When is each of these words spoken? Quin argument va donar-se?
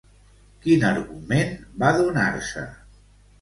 Quin 0.63 0.85
argument 0.91 1.53
va 1.85 1.93
donar-se? 1.99 2.65